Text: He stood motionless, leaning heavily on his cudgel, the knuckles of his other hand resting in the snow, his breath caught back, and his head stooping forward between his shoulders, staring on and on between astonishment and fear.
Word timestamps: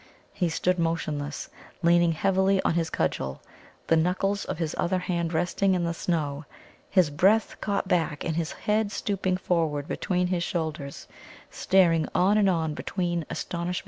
He 0.33 0.49
stood 0.49 0.79
motionless, 0.79 1.49
leaning 1.83 2.13
heavily 2.13 2.59
on 2.63 2.73
his 2.73 2.89
cudgel, 2.89 3.39
the 3.85 3.95
knuckles 3.95 4.45
of 4.45 4.57
his 4.57 4.73
other 4.79 4.97
hand 4.97 5.31
resting 5.31 5.75
in 5.75 5.83
the 5.83 5.93
snow, 5.93 6.45
his 6.89 7.11
breath 7.11 7.61
caught 7.61 7.87
back, 7.87 8.23
and 8.23 8.35
his 8.35 8.51
head 8.65 8.91
stooping 8.91 9.37
forward 9.37 9.87
between 9.87 10.25
his 10.29 10.41
shoulders, 10.43 11.07
staring 11.51 12.07
on 12.15 12.35
and 12.39 12.49
on 12.49 12.73
between 12.73 13.27
astonishment 13.29 13.61
and 13.67 13.75
fear. 13.77 13.79